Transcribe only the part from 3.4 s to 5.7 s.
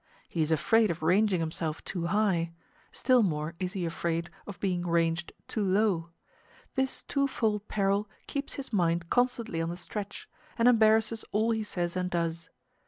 is he afraid of being ranged too